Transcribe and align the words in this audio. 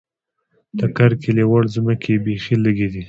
د 0.79 0.81
کرکیلې 0.97 1.45
وړ 1.47 1.63
ځمکې 1.75 2.09
یې 2.15 2.21
بېخې 2.25 2.55
لږې 2.63 2.87
دي. 2.93 2.99